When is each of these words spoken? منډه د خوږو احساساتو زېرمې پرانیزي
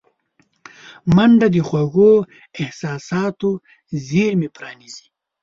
منډه 1.15 1.47
د 1.55 1.57
خوږو 1.67 2.11
احساساتو 2.61 3.49
زېرمې 4.07 4.49
پرانیزي 4.55 5.05